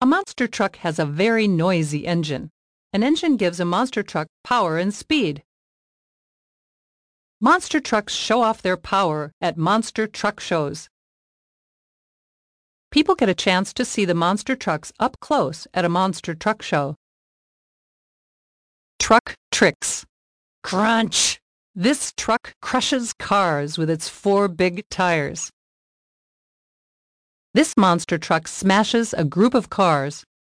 A 0.00 0.06
monster 0.06 0.46
truck 0.46 0.76
has 0.76 1.00
a 1.00 1.04
very 1.04 1.48
noisy 1.48 2.06
engine. 2.06 2.50
An 2.92 3.02
engine 3.02 3.36
gives 3.36 3.58
a 3.58 3.64
monster 3.64 4.04
truck 4.04 4.28
power 4.44 4.78
and 4.78 4.94
speed. 4.94 5.42
Monster 7.40 7.80
trucks 7.80 8.14
show 8.14 8.42
off 8.42 8.62
their 8.62 8.76
power 8.76 9.32
at 9.40 9.56
monster 9.56 10.06
truck 10.06 10.38
shows. 10.38 10.88
People 12.92 13.16
get 13.16 13.28
a 13.28 13.34
chance 13.34 13.72
to 13.72 13.84
see 13.84 14.04
the 14.04 14.14
monster 14.14 14.54
trucks 14.54 14.92
up 15.00 15.18
close 15.18 15.66
at 15.74 15.84
a 15.84 15.88
monster 15.88 16.32
truck 16.32 16.62
show. 16.62 16.94
Truck 19.00 19.34
tricks. 19.50 20.06
Crunch! 20.62 21.40
This 21.74 22.12
truck 22.16 22.54
crushes 22.62 23.12
cars 23.12 23.76
with 23.78 23.90
its 23.90 24.08
four 24.08 24.46
big 24.46 24.84
tires. 24.90 25.50
This 27.54 27.72
monster 27.78 28.18
truck 28.18 28.46
smashes 28.46 29.14
a 29.14 29.24
group 29.24 29.54
of 29.54 29.70
cars. 29.70 30.22